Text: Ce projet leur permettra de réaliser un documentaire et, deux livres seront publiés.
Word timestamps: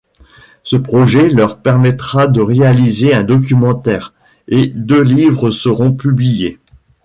Ce 0.63 0.75
projet 0.77 1.29
leur 1.29 1.59
permettra 1.61 2.25
de 2.25 2.41
réaliser 2.41 3.13
un 3.13 3.23
documentaire 3.23 4.15
et, 4.47 4.65
deux 4.69 5.03
livres 5.03 5.51
seront 5.51 5.93
publiés. 5.93 6.57